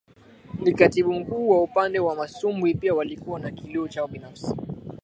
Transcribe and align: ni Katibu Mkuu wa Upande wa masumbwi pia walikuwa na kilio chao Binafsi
ni 0.63 0.73
Katibu 0.73 1.13
Mkuu 1.13 1.49
wa 1.49 1.61
Upande 1.63 1.99
wa 1.99 2.15
masumbwi 2.15 2.73
pia 2.75 2.93
walikuwa 2.93 3.39
na 3.39 3.51
kilio 3.51 3.87
chao 3.87 4.07
Binafsi 4.07 4.55